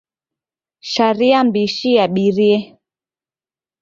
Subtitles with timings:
[0.91, 2.57] Sharia m'bishi yabirie.